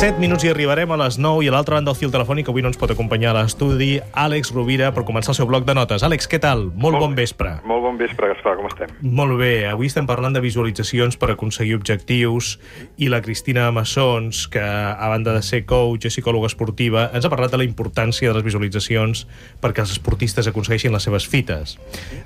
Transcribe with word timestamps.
7 0.00 0.16
minuts 0.16 0.46
i 0.46 0.48
arribarem 0.48 0.88
a 0.94 0.96
les 0.96 1.18
9 1.20 1.42
i 1.44 1.48
a 1.50 1.52
l'altra 1.52 1.76
banda 1.76 1.90
del 1.90 1.98
fil 1.98 2.08
telefònic 2.08 2.46
avui 2.48 2.62
no 2.64 2.70
ens 2.70 2.78
pot 2.80 2.88
acompanyar 2.88 3.34
a 3.34 3.42
l'estudi 3.42 3.98
Àlex 4.16 4.48
Rovira 4.54 4.86
per 4.96 5.02
començar 5.04 5.34
el 5.34 5.36
seu 5.36 5.48
bloc 5.50 5.66
de 5.68 5.74
notes. 5.76 6.00
Àlex, 6.00 6.24
què 6.24 6.38
tal? 6.40 6.62
Molt, 6.72 6.96
bon 7.02 7.12
vespre. 7.18 7.50
Molt 7.68 7.84
bon 7.84 7.98
vespre, 8.00 8.30
Gaspar, 8.30 8.54
com 8.56 8.70
estem? 8.70 8.94
Molt 9.04 9.36
bé. 9.36 9.66
Avui 9.68 9.90
estem 9.92 10.08
parlant 10.08 10.32
de 10.32 10.40
visualitzacions 10.40 11.20
per 11.20 11.34
aconseguir 11.34 11.74
objectius 11.76 12.54
i 12.96 13.10
la 13.12 13.20
Cristina 13.20 13.66
Massons, 13.76 14.46
que 14.48 14.62
a 14.64 15.10
banda 15.12 15.34
de 15.36 15.44
ser 15.44 15.66
coach 15.68 16.08
i 16.08 16.14
psicòloga 16.14 16.48
esportiva, 16.48 17.10
ens 17.12 17.28
ha 17.28 17.32
parlat 17.34 17.52
de 17.52 17.60
la 17.60 17.68
importància 17.68 18.32
de 18.32 18.38
les 18.38 18.48
visualitzacions 18.48 19.26
perquè 19.60 19.84
els 19.84 19.92
esportistes 19.98 20.48
aconsegueixin 20.48 20.96
les 20.96 21.04
seves 21.10 21.28
fites. 21.28 21.76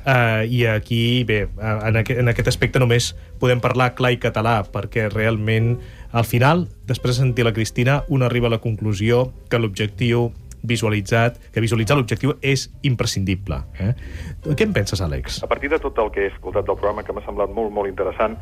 Uh, 0.06 0.46
I 0.46 0.62
aquí, 0.76 1.24
bé, 1.26 1.48
en, 1.59 1.98
aqu 2.04 2.23
en 2.23 2.30
aquest 2.30 2.54
aspecte 2.54 2.79
només 2.79 3.16
podem 3.43 3.59
parlar 3.59 3.96
clar 3.98 4.15
i 4.15 4.23
català, 4.23 4.60
perquè 4.63 5.10
realment 5.10 5.74
al 6.15 6.24
final, 6.24 6.68
després 6.87 7.16
de 7.16 7.24
sentir 7.24 7.45
la 7.45 7.52
Cristina, 7.52 8.04
un 8.09 8.23
arriba 8.23 8.46
a 8.46 8.54
la 8.54 8.60
conclusió 8.62 9.32
que 9.51 9.59
l'objectiu 9.59 10.29
visualitzat, 10.62 11.40
que 11.52 11.60
visualitzar 11.60 11.96
l'objectiu 11.98 12.37
és 12.40 12.68
imprescindible. 12.87 13.59
Eh? 13.82 13.93
Què 14.46 14.65
en 14.65 14.73
penses, 14.76 15.02
Àlex? 15.02 15.42
A 15.42 15.51
partir 15.51 15.73
de 15.73 15.80
tot 15.82 15.98
el 15.98 16.12
que 16.15 16.23
he 16.23 16.30
escoltat 16.30 16.68
del 16.68 16.79
programa, 16.79 17.02
que 17.02 17.12
m'ha 17.12 17.24
semblat 17.26 17.51
molt, 17.52 17.74
molt 17.74 17.90
interessant, 17.90 18.38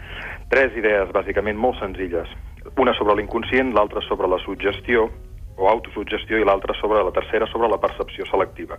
tres 0.52 0.76
idees, 0.76 1.10
bàsicament, 1.16 1.56
molt 1.58 1.80
senzilles. 1.80 2.30
Una 2.76 2.92
sobre 2.98 3.16
l'inconscient, 3.18 3.72
l'altra 3.74 4.04
sobre 4.06 4.28
la 4.28 4.38
suggestió, 4.44 5.08
o 5.56 5.68
autosuggestió, 5.68 6.38
i 6.38 6.44
l'altra 6.44 6.76
sobre 6.76 7.00
la 7.04 7.12
tercera, 7.12 7.48
sobre 7.52 7.70
la 7.72 7.80
percepció 7.80 8.28
selectiva. 8.28 8.76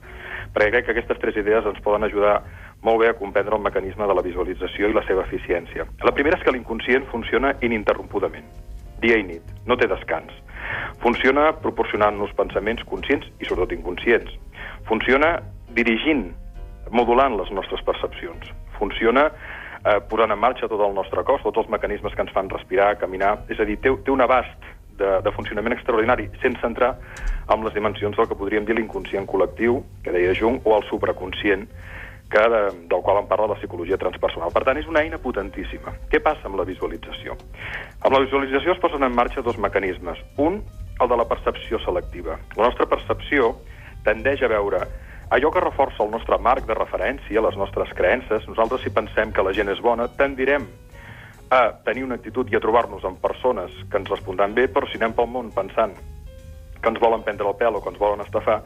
Perquè 0.54 0.70
crec 0.70 0.86
que 0.86 0.94
aquestes 0.96 1.22
tres 1.22 1.42
idees 1.42 1.66
ens 1.66 1.82
poden 1.82 2.06
ajudar 2.06 2.44
molt 2.86 3.02
bé 3.02 3.10
a 3.10 3.18
comprendre 3.18 3.58
el 3.58 3.66
mecanisme 3.66 4.06
de 4.06 4.14
la 4.14 4.26
visualització 4.26 4.90
i 4.90 4.94
la 4.94 5.06
seva 5.10 5.26
eficiència. 5.26 5.90
La 6.06 6.14
primera 6.14 6.38
és 6.38 6.46
que 6.46 6.54
l'inconscient 6.54 7.10
funciona 7.10 7.56
ininterrompudament 7.62 8.46
dia 9.04 9.20
i 9.20 9.26
nit, 9.28 9.54
no 9.70 9.78
té 9.80 9.90
descans. 9.92 10.32
Funciona 11.04 11.50
proporcionant-nos 11.64 12.34
pensaments 12.38 12.86
conscients 12.90 13.28
i 13.40 13.48
sobretot 13.48 13.76
inconscients. 13.76 14.32
Funciona 14.88 15.36
dirigint, 15.76 16.30
modulant 16.92 17.36
les 17.40 17.52
nostres 17.52 17.84
percepcions. 17.86 18.52
Funciona 18.78 19.28
eh, 19.30 20.00
posant 20.10 20.32
en 20.32 20.40
marxa 20.40 20.70
tot 20.72 20.82
el 20.82 20.96
nostre 20.96 21.24
cos, 21.28 21.44
tots 21.44 21.64
els 21.64 21.72
mecanismes 21.72 22.16
que 22.16 22.24
ens 22.26 22.34
fan 22.36 22.52
respirar, 22.52 22.94
caminar... 23.02 23.36
És 23.52 23.60
a 23.60 23.68
dir, 23.68 23.80
té, 23.84 23.92
té 24.06 24.14
un 24.14 24.24
abast 24.24 24.72
de, 25.00 25.18
de 25.26 25.34
funcionament 25.36 25.76
extraordinari, 25.76 26.30
sense 26.42 26.64
entrar 26.68 26.94
en 27.52 27.66
les 27.66 27.76
dimensions 27.76 28.18
del 28.18 28.30
que 28.30 28.38
podríem 28.40 28.68
dir 28.68 28.78
l'inconscient 28.78 29.28
col·lectiu, 29.30 29.82
que 30.06 30.14
deia 30.16 30.36
Jung, 30.38 30.62
o 30.64 30.78
el 30.78 30.88
supraconscient, 30.90 31.68
que 32.32 32.44
de, 32.50 32.62
del 32.90 33.02
qual 33.02 33.20
en 33.22 33.28
parla 33.28 33.48
la 33.52 33.58
psicologia 33.60 33.98
transpersonal. 34.02 34.52
Per 34.54 34.64
tant, 34.66 34.80
és 34.82 34.90
una 34.90 35.04
eina 35.04 35.20
potentíssima. 35.22 35.94
Què 36.10 36.22
passa 36.24 36.48
amb 36.50 36.58
la 36.60 36.66
visualització? 36.68 37.38
Amb 38.02 38.16
la 38.16 38.24
visualització 38.26 38.74
es 38.74 38.82
posen 38.82 39.06
en 39.06 39.16
marxa 39.16 39.44
dos 39.46 39.60
mecanismes. 39.62 40.22
Un, 40.42 40.62
el 41.00 41.10
de 41.10 41.18
la 41.20 41.28
percepció 41.30 41.80
selectiva. 41.86 42.40
La 42.58 42.70
nostra 42.70 42.88
percepció 42.90 43.54
tendeix 44.06 44.44
a 44.44 44.52
veure 44.52 44.86
allò 45.34 45.50
que 45.52 45.62
reforça 45.64 46.04
el 46.04 46.12
nostre 46.14 46.38
marc 46.38 46.68
de 46.70 46.78
referència, 46.78 47.42
les 47.42 47.58
nostres 47.58 47.94
creences. 47.98 48.48
Nosaltres, 48.50 48.84
si 48.84 48.94
pensem 48.94 49.34
que 49.34 49.46
la 49.46 49.54
gent 49.54 49.72
és 49.74 49.82
bona, 49.82 50.10
tendirem 50.18 50.68
a 51.54 51.62
tenir 51.86 52.04
una 52.06 52.18
actitud 52.18 52.50
i 52.50 52.58
a 52.58 52.62
trobar-nos 52.62 53.06
amb 53.06 53.22
persones 53.22 53.74
que 53.90 54.00
ens 54.02 54.10
respondran 54.10 54.56
bé, 54.58 54.68
però 54.74 54.90
si 54.90 54.98
anem 54.98 55.14
pel 55.18 55.30
món 55.30 55.52
pensant 55.54 55.94
que 56.84 56.92
ens 56.92 57.02
volen 57.02 57.24
prendre 57.24 57.48
el 57.48 57.58
pèl 57.58 57.80
o 57.80 57.82
que 57.82 57.90
ens 57.94 58.00
volen 58.02 58.22
estafar, 58.22 58.60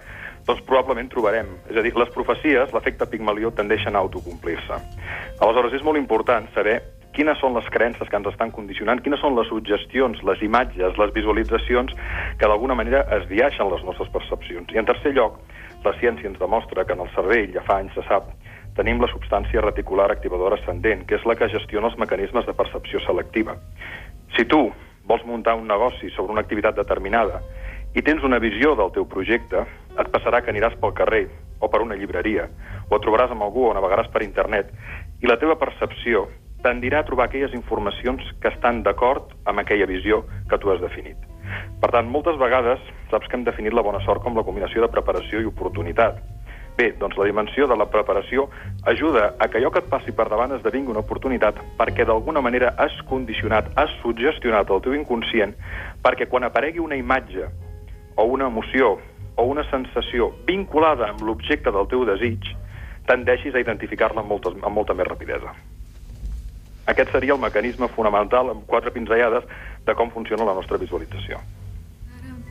doncs 0.47 0.63
probablement 0.67 1.09
trobarem. 1.13 1.50
És 1.69 1.78
a 1.78 1.85
dir, 1.85 1.94
les 1.95 2.11
profecies, 2.16 2.73
l'efecte 2.73 3.07
Pigmalió, 3.11 3.53
tendeixen 3.55 3.95
a 3.95 4.03
autocomplir-se. 4.03 4.79
Aleshores, 5.38 5.78
és 5.78 5.85
molt 5.85 6.01
important 6.01 6.50
saber 6.56 6.79
quines 7.17 7.39
són 7.41 7.56
les 7.57 7.66
creences 7.73 8.09
que 8.09 8.17
ens 8.19 8.29
estan 8.29 8.51
condicionant, 8.53 9.01
quines 9.01 9.22
són 9.23 9.38
les 9.38 9.47
suggestions, 9.50 10.19
les 10.27 10.41
imatges, 10.45 10.97
les 11.01 11.13
visualitzacions 11.16 11.94
que 12.38 12.50
d'alguna 12.50 12.77
manera 12.77 13.06
es 13.17 13.25
viaixen 13.29 13.72
les 13.72 13.85
nostres 13.85 14.11
percepcions. 14.13 14.69
I 14.73 14.81
en 14.81 14.89
tercer 14.89 15.16
lloc, 15.17 15.39
la 15.85 15.95
ciència 16.01 16.29
ens 16.29 16.41
demostra 16.41 16.85
que 16.85 16.94
en 16.94 17.06
el 17.06 17.09
cervell, 17.16 17.50
ja 17.56 17.66
fa 17.66 17.79
anys 17.81 17.95
se 17.97 18.06
sap, 18.09 18.29
tenim 18.77 19.01
la 19.01 19.09
substància 19.09 19.63
reticular 19.66 20.11
activadora 20.13 20.59
ascendent, 20.59 21.07
que 21.09 21.17
és 21.17 21.25
la 21.25 21.35
que 21.38 21.50
gestiona 21.50 21.89
els 21.89 21.97
mecanismes 21.97 22.45
de 22.45 22.53
percepció 22.53 23.01
selectiva. 23.06 23.57
Si 24.38 24.45
tu 24.45 24.67
vols 25.07 25.25
muntar 25.25 25.56
un 25.57 25.66
negoci 25.67 26.11
sobre 26.13 26.35
una 26.35 26.44
activitat 26.45 26.77
determinada 26.77 27.41
i 27.97 28.03
tens 28.05 28.21
una 28.21 28.37
visió 28.37 28.75
del 28.77 28.91
teu 28.93 29.07
projecte, 29.09 29.63
et 29.97 30.09
passarà 30.13 30.43
que 30.45 30.51
aniràs 30.53 30.75
pel 30.77 30.93
carrer 30.93 31.23
o 31.57 31.69
per 31.73 31.81
una 31.81 31.95
llibreria, 31.97 32.45
o 32.85 32.93
et 32.93 33.01
trobaràs 33.01 33.33
amb 33.33 33.41
algú 33.41 33.63
o 33.65 33.71
navegaràs 33.73 34.11
per 34.13 34.21
internet, 34.21 34.69
i 35.23 35.25
la 35.25 35.39
teva 35.41 35.55
percepció 35.57 36.27
tendirà 36.61 37.01
a 37.01 37.07
trobar 37.07 37.25
aquelles 37.25 37.55
informacions 37.57 38.21
que 38.41 38.51
estan 38.53 38.83
d'acord 38.85 39.33
amb 39.49 39.63
aquella 39.63 39.89
visió 39.89 40.21
que 40.49 40.61
tu 40.61 40.69
has 40.69 40.81
definit. 40.83 41.17
Per 41.81 41.89
tant, 41.89 42.05
moltes 42.13 42.37
vegades 42.37 42.81
saps 43.09 43.25
que 43.25 43.37
hem 43.39 43.45
definit 43.47 43.73
la 43.73 43.81
bona 43.81 44.03
sort 44.05 44.21
com 44.21 44.37
la 44.37 44.45
combinació 44.45 44.85
de 44.85 44.93
preparació 44.93 45.41
i 45.41 45.49
oportunitat. 45.49 46.21
Bé, 46.77 46.91
doncs 47.01 47.17
la 47.17 47.25
dimensió 47.25 47.65
de 47.65 47.73
la 47.73 47.87
preparació 47.89 48.45
ajuda 48.85 49.31
a 49.41 49.47
que 49.49 49.57
allò 49.57 49.71
que 49.73 49.81
et 49.81 49.89
passi 49.89 50.13
per 50.13 50.27
davant 50.29 50.53
esdevingui 50.53 50.93
una 50.93 51.01
oportunitat 51.01 51.57
perquè 51.79 52.05
d'alguna 52.05 52.43
manera 52.45 52.75
has 52.77 52.93
condicionat, 53.09 53.71
has 53.73 53.89
suggestionat 54.03 54.69
el 54.69 54.83
teu 54.85 54.93
inconscient 54.93 55.57
perquè 56.05 56.29
quan 56.29 56.45
aparegui 56.45 56.83
una 56.83 56.99
imatge 56.99 57.49
o 58.17 58.25
una 58.25 58.50
emoció 58.51 58.97
o 59.38 59.45
una 59.45 59.63
sensació 59.69 60.31
vinculada 60.47 61.11
amb 61.13 61.23
l'objecte 61.23 61.72
del 61.72 61.88
teu 61.88 62.03
desig, 62.09 62.50
tendeixis 63.07 63.55
a 63.55 63.61
identificar-la 63.63 64.23
amb, 64.23 64.33
moltes, 64.33 64.57
amb 64.59 64.75
molta 64.75 64.97
més 64.97 65.07
rapidesa. 65.07 65.53
Aquest 66.88 67.11
seria 67.11 67.35
el 67.35 67.41
mecanisme 67.44 67.89
fonamental, 67.95 68.51
amb 68.51 68.67
quatre 68.67 68.91
pinzellades, 68.95 69.47
de 69.85 69.95
com 69.95 70.11
funciona 70.11 70.47
la 70.47 70.56
nostra 70.57 70.79
visualització. 70.81 71.39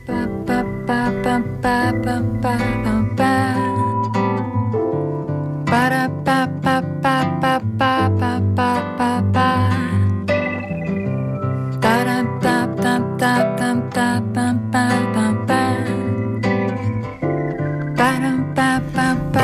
Pa, 0.07 0.25
pa, 0.47 0.59
pa, 0.87 0.99
pa, 1.23 1.39
pa, 1.61 1.79
pa, 2.03 2.19
pa, 2.41 2.57
pa, 2.83 2.99
pa. 3.17 3.66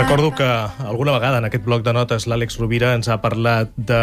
Recordo 0.03 0.35
que 0.35 0.43
alguna 0.43 1.13
vegada 1.13 1.37
en 1.37 1.45
aquest 1.45 1.63
bloc 1.63 1.81
de 1.81 1.93
notes 1.95 2.25
l'Àlex 2.27 2.57
Rovira 2.59 2.89
ens 2.91 3.07
ha 3.07 3.21
parlat 3.23 3.69
de 3.79 4.01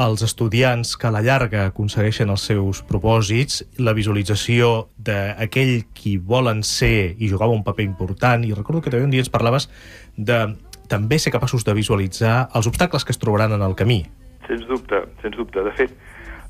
els 0.00 0.22
estudiants 0.24 0.94
que 0.96 1.06
a 1.06 1.12
la 1.12 1.20
llarga 1.20 1.66
aconsegueixen 1.68 2.32
els 2.32 2.46
seus 2.48 2.80
propòsits, 2.88 3.58
la 3.76 3.92
visualització 3.92 4.88
d'aquell 4.96 5.84
qui 5.92 6.14
volen 6.16 6.64
ser 6.64 7.12
i 7.20 7.28
jugava 7.28 7.52
un 7.52 7.60
paper 7.62 7.84
important, 7.84 8.48
i 8.48 8.56
recordo 8.56 8.80
que 8.80 8.88
també 8.88 9.04
un 9.04 9.12
dia 9.12 9.20
ens 9.20 9.28
parlaves 9.28 9.68
de 10.16 10.40
també 10.88 11.20
ser 11.20 11.34
capaços 11.36 11.68
de 11.68 11.76
visualitzar 11.76 12.48
els 12.56 12.72
obstacles 12.72 13.04
que 13.04 13.12
es 13.12 13.20
trobaran 13.20 13.52
en 13.52 13.68
el 13.68 13.76
camí. 13.76 14.00
Sens 14.48 14.64
dubte, 14.66 15.04
sens 15.20 15.36
dubte. 15.36 15.60
De 15.60 15.76
fet, 15.76 15.92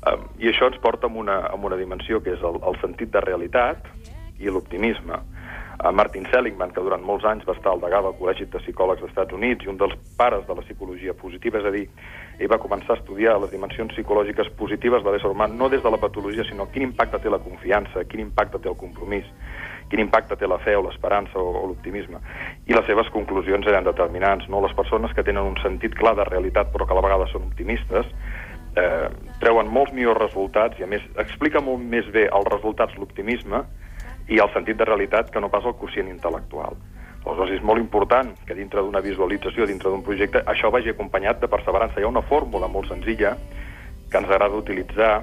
um, 0.07 0.23
i 0.39 0.55
això 0.55 0.71
ens 0.71 0.79
porta 0.79 1.11
a 1.11 1.11
una, 1.11 1.41
a 1.51 1.59
una 1.59 1.75
dimensió 1.75 2.23
que 2.23 2.39
és 2.39 2.47
el, 2.47 2.63
el 2.63 2.79
sentit 2.79 3.11
de 3.11 3.27
realitat 3.27 3.91
i 4.39 4.47
l'optimisme 4.47 5.19
Martin 5.91 6.27
Seligman, 6.31 6.71
que 6.71 6.81
durant 6.83 7.03
molts 7.03 7.25
anys 7.27 7.43
va 7.47 7.55
estar 7.57 7.73
al 7.73 7.81
degà 7.81 7.99
del 8.05 8.15
Col·legi 8.15 8.45
de 8.47 8.61
Psicòlegs 8.61 9.01
dels 9.01 9.11
Estats 9.11 9.35
Units 9.35 9.65
i 9.65 9.71
un 9.71 9.79
dels 9.81 9.95
pares 10.17 10.45
de 10.47 10.55
la 10.55 10.63
psicologia 10.63 11.15
positiva, 11.17 11.59
és 11.59 11.67
a 11.67 11.73
dir, 11.75 11.83
ell 12.39 12.51
va 12.51 12.61
començar 12.63 12.95
a 12.95 12.99
estudiar 13.01 13.35
les 13.41 13.51
dimensions 13.51 13.91
psicològiques 13.91 14.53
positives 14.59 15.03
de 15.03 15.11
l'ésser 15.11 15.31
humà, 15.33 15.49
no 15.51 15.67
des 15.73 15.83
de 15.83 15.91
la 15.91 15.99
patologia, 15.99 16.45
sinó 16.47 16.69
quin 16.71 16.87
impacte 16.87 17.19
té 17.19 17.33
la 17.33 17.41
confiança, 17.43 18.05
quin 18.07 18.23
impacte 18.23 18.61
té 18.63 18.71
el 18.71 18.79
compromís, 18.79 19.27
quin 19.91 20.05
impacte 20.05 20.39
té 20.39 20.47
la 20.47 20.61
fe 20.63 20.77
o 20.79 20.85
l'esperança 20.85 21.37
o, 21.37 21.51
o 21.59 21.67
l'optimisme. 21.67 22.21
I 22.65 22.77
les 22.77 22.87
seves 22.87 23.11
conclusions 23.11 23.67
eren 23.67 23.83
determinants. 23.83 24.47
No? 24.49 24.63
Les 24.63 24.73
persones 24.73 25.11
que 25.13 25.25
tenen 25.27 25.51
un 25.51 25.59
sentit 25.61 25.93
clar 25.99 26.15
de 26.17 26.25
realitat 26.31 26.71
però 26.73 26.87
que 26.87 26.95
a 26.95 26.97
la 26.97 27.05
vegada 27.05 27.27
són 27.29 27.49
optimistes 27.51 28.07
eh, 28.79 29.09
treuen 29.43 29.69
molts 29.69 29.93
millors 29.93 30.21
resultats 30.21 30.79
i 30.79 30.87
a 30.87 30.89
més 30.89 31.03
explica 31.21 31.61
molt 31.61 31.83
més 31.83 32.07
bé 32.15 32.25
els 32.29 32.49
resultats 32.49 32.95
l'optimisme 32.97 33.63
i 34.29 34.39
el 34.39 34.51
sentit 34.53 34.77
de 34.79 34.87
realitat 34.87 35.31
que 35.31 35.41
no 35.41 35.51
pas 35.51 35.65
el 35.65 35.75
quocient 35.79 36.09
intel·lectual. 36.11 36.77
Aleshores, 37.23 37.53
és 37.55 37.63
molt 37.63 37.79
important 37.79 38.33
que 38.47 38.55
dintre 38.55 38.81
d'una 38.83 39.01
visualització, 39.03 39.67
dintre 39.67 39.91
d'un 39.91 40.03
projecte, 40.03 40.41
això 40.49 40.71
vagi 40.71 40.91
acompanyat 40.91 41.39
de 41.39 41.47
perseverança. 41.47 41.99
Hi 41.99 42.03
ha 42.03 42.11
una 42.11 42.25
fórmula 42.27 42.67
molt 42.67 42.91
senzilla 42.91 43.37
que 44.11 44.19
ens 44.19 44.27
agrada 44.27 44.59
utilitzar 44.59 45.13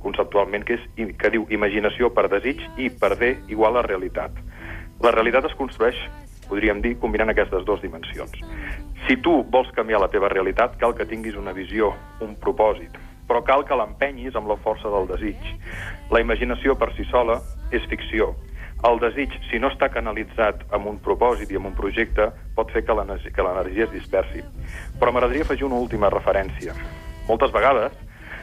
conceptualment, 0.00 0.64
que, 0.64 0.78
és, 0.78 1.12
que 1.20 1.30
diu 1.34 1.44
imaginació 1.52 2.08
per 2.16 2.30
desig 2.32 2.62
i 2.80 2.88
per 2.88 3.12
D 3.20 3.34
igual 3.52 3.76
a 3.76 3.84
realitat. 3.84 4.32
La 5.04 5.12
realitat 5.12 5.50
es 5.50 5.56
construeix, 5.58 6.00
podríem 6.48 6.80
dir, 6.80 6.96
combinant 7.00 7.32
aquestes 7.32 7.66
dues 7.68 7.84
dimensions. 7.84 8.40
Si 9.06 9.16
tu 9.20 9.42
vols 9.52 9.70
canviar 9.76 10.00
la 10.00 10.10
teva 10.12 10.32
realitat, 10.32 10.76
cal 10.80 10.96
que 10.96 11.08
tinguis 11.08 11.36
una 11.36 11.52
visió, 11.56 11.92
un 12.24 12.34
propòsit, 12.40 12.96
però 13.28 13.44
cal 13.46 13.64
que 13.68 13.76
l'empenyis 13.76 14.34
amb 14.36 14.48
la 14.50 14.58
força 14.64 14.90
del 14.90 15.06
desig. 15.12 15.52
La 16.10 16.24
imaginació 16.24 16.74
per 16.80 16.90
si 16.96 17.04
sola 17.12 17.38
és 17.70 17.84
ficció, 17.92 18.32
el 18.88 19.00
desig, 19.00 19.34
si 19.50 19.58
no 19.60 19.68
està 19.68 19.90
canalitzat 19.92 20.62
amb 20.76 20.88
un 20.88 20.98
propòsit 21.04 21.50
i 21.52 21.58
amb 21.58 21.68
un 21.68 21.76
projecte, 21.76 22.30
pot 22.56 22.70
fer 22.72 22.82
que 22.86 22.96
l'energia 22.96 23.86
es 23.86 23.92
dispersi. 23.92 24.40
Però 25.00 25.12
m'agradaria 25.12 25.44
afegir 25.44 25.66
una 25.68 25.80
última 25.80 26.08
referència. 26.12 26.72
Moltes 27.28 27.52
vegades, 27.52 27.92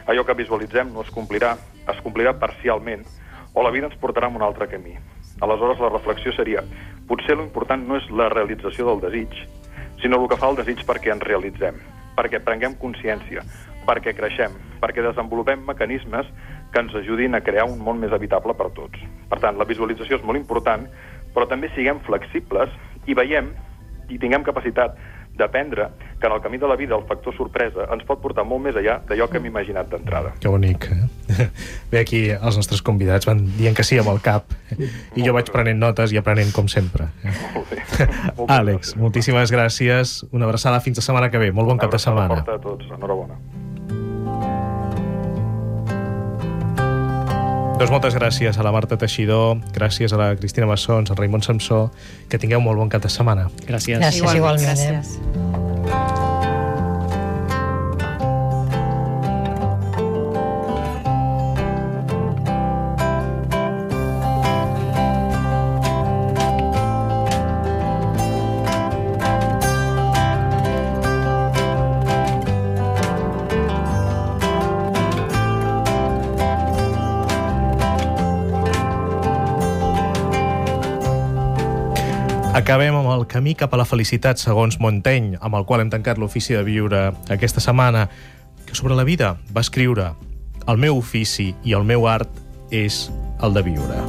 allò 0.05 0.23
que 0.25 0.37
visualitzem 0.37 0.93
no 0.93 1.01
es 1.01 1.09
complirà, 1.13 1.55
es 1.89 2.01
complirà 2.05 2.35
parcialment, 2.37 3.05
o 3.53 3.63
la 3.65 3.73
vida 3.73 3.89
ens 3.89 3.97
portarà 3.97 4.29
en 4.29 4.37
un 4.37 4.45
altre 4.45 4.69
camí. 4.69 4.93
Aleshores, 5.41 5.81
la 5.81 5.89
reflexió 5.89 6.33
seria, 6.37 6.61
potser 7.09 7.37
l'important 7.37 7.87
no 7.87 7.97
és 7.97 8.05
la 8.13 8.29
realització 8.29 8.85
del 8.91 9.01
desig, 9.07 9.33
sinó 10.01 10.21
el 10.21 10.29
que 10.29 10.37
fa 10.37 10.51
el 10.51 10.59
desig 10.59 10.83
perquè 10.85 11.13
ens 11.13 11.25
realitzem, 11.25 11.81
perquè 12.17 12.41
prenguem 12.45 12.77
consciència, 12.77 13.41
perquè 13.87 14.13
creixem, 14.13 14.53
perquè 14.81 15.01
desenvolupem 15.05 15.65
mecanismes 15.65 16.29
que 16.73 16.83
ens 16.83 16.95
ajudin 16.95 17.35
a 17.35 17.41
crear 17.41 17.67
un 17.69 17.79
món 17.83 17.99
més 18.01 18.13
habitable 18.13 18.55
per 18.57 18.69
tots. 18.75 19.03
Per 19.29 19.39
tant, 19.43 19.57
la 19.59 19.67
visualització 19.67 20.19
és 20.19 20.25
molt 20.25 20.39
important, 20.39 20.87
però 21.35 21.47
també 21.49 21.71
siguem 21.75 22.01
flexibles 22.07 22.73
i 23.07 23.15
veiem 23.17 23.53
i 24.09 24.19
tinguem 24.19 24.43
capacitat 24.47 24.95
d'aprendre 25.37 25.89
que 26.19 26.25
en 26.25 26.33
el 26.33 26.41
camí 26.41 26.57
de 26.57 26.67
la 26.67 26.75
vida 26.75 26.95
el 26.95 27.03
factor 27.05 27.35
sorpresa 27.37 27.85
ens 27.93 28.03
pot 28.07 28.19
portar 28.21 28.43
molt 28.47 28.63
més 28.63 28.77
allà 28.79 28.97
d'allò 29.05 29.27
que 29.29 29.37
hem 29.37 29.45
imaginat 29.51 29.91
d'entrada. 29.91 30.33
Que 30.41 30.49
bonic. 30.49 30.87
Eh? 30.89 31.47
Bé, 31.91 32.01
aquí 32.01 32.23
els 32.33 32.57
nostres 32.57 32.81
convidats 32.81 33.29
van 33.29 33.43
dient 33.59 33.77
que 33.77 33.85
sí 33.85 33.99
amb 34.01 34.09
el 34.15 34.21
cap 34.25 34.49
i 34.73 35.21
jo 35.21 35.35
vaig 35.37 35.51
prenent 35.53 35.79
notes 35.83 36.15
i 36.15 36.17
aprenent 36.17 36.49
com 36.55 36.71
sempre. 36.71 37.11
Molt 37.53 37.69
bé. 37.69 38.09
Àlex, 38.57 38.95
moltíssimes 38.97 39.53
gràcies. 39.53 40.19
Una 40.31 40.49
abraçada 40.49 40.81
fins 40.81 40.97
la 40.97 41.05
setmana 41.05 41.29
que 41.29 41.45
ve. 41.45 41.53
Molt 41.53 41.69
bon 41.69 41.85
cap 41.85 41.93
de 41.93 42.01
setmana. 42.01 42.33
Una 42.33 42.41
abraçada 42.41 42.59
a 42.63 42.65
tots. 42.65 42.91
Enhorabona. 42.97 43.37
Doncs 47.77 47.91
moltes 47.93 48.15
gràcies 48.17 48.57
a 48.57 48.63
la 48.65 48.71
Marta 48.73 48.97
Teixidor, 48.97 49.59
gràcies 49.75 50.13
a 50.13 50.17
la 50.17 50.31
Cristina 50.35 50.65
Massons, 50.65 51.11
al 51.13 51.17
Raimon 51.19 51.43
Samsó, 51.45 51.91
que 52.29 52.39
tingueu 52.41 52.57
molt 52.63 52.81
bon 52.81 52.89
cap 52.89 53.03
de 53.05 53.11
setmana. 53.13 53.51
Gràcies. 53.67 53.99
Gràcies, 54.01 54.33
igualment. 54.33 54.65
eh? 54.81 54.95
Gràcies. 54.95 55.19
Acabem 82.57 82.95
amb 82.97 83.11
el 83.13 83.27
camí 83.29 83.51
cap 83.53 83.75
a 83.75 83.77
la 83.77 83.85
felicitat, 83.85 84.39
segons 84.41 84.79
Montaigne, 84.81 85.37
amb 85.45 85.53
el 85.59 85.65
qual 85.69 85.83
hem 85.83 85.91
tancat 85.93 86.17
l'ofici 86.17 86.55
de 86.55 86.63
viure 86.65 87.11
aquesta 87.29 87.61
setmana, 87.61 88.07
que 88.65 88.73
sobre 88.73 88.97
la 88.97 89.03
vida 89.05 89.35
va 89.53 89.61
escriure 89.61 90.07
el 90.65 90.81
meu 90.81 90.97
ofici 90.97 91.51
i 91.61 91.75
el 91.77 91.85
meu 91.85 92.07
art 92.09 92.31
és 92.73 93.11
el 93.45 93.53
de 93.53 93.61
viure. 93.61 93.99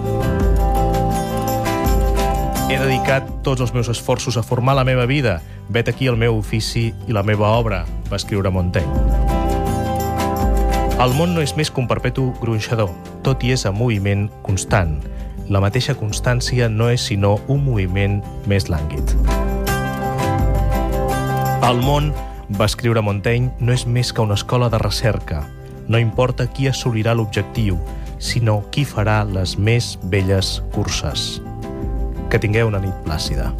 He 2.72 2.80
dedicat 2.80 3.28
tots 3.44 3.60
els 3.60 3.74
meus 3.76 3.92
esforços 3.92 4.40
a 4.40 4.46
formar 4.46 4.78
la 4.80 4.86
meva 4.88 5.04
vida. 5.04 5.42
Vet 5.68 5.92
aquí 5.92 6.08
el 6.08 6.16
meu 6.16 6.40
ofici 6.40 6.86
i 7.04 7.12
la 7.12 7.22
meva 7.22 7.52
obra, 7.52 7.84
va 8.08 8.16
escriure 8.16 8.48
Montaigne. 8.48 9.04
El 10.96 11.12
món 11.20 11.36
no 11.36 11.44
és 11.44 11.52
més 11.52 11.68
que 11.68 11.84
un 11.84 11.92
perpetu 11.92 12.30
gronxador, 12.40 12.96
tot 13.28 13.44
i 13.44 13.52
és 13.52 13.68
en 13.68 13.76
moviment 13.76 14.30
constant. 14.40 14.96
La 15.48 15.62
mateixa 15.64 15.94
constància 15.96 16.66
no 16.68 16.90
és 16.92 17.06
sinó 17.08 17.38
un 17.48 17.62
moviment 17.64 18.18
més 18.50 18.66
lànguid. 18.68 19.14
El 21.68 21.80
món, 21.84 22.10
va 22.58 22.68
escriure 22.68 23.00
Montaigne, 23.04 23.48
no 23.60 23.72
és 23.72 23.86
més 23.88 24.12
que 24.12 24.24
una 24.24 24.36
escola 24.36 24.68
de 24.68 24.80
recerca. 24.82 25.42
No 25.88 26.00
importa 26.00 26.46
qui 26.52 26.68
assolirà 26.68 27.16
l'objectiu, 27.16 27.80
sinó 28.20 28.60
qui 28.72 28.84
farà 28.84 29.22
les 29.24 29.56
més 29.56 29.94
belles 30.12 30.58
curses. 30.76 31.40
Que 32.28 32.40
tingueu 32.40 32.68
una 32.68 32.84
nit 32.84 33.04
plàcida. 33.08 33.52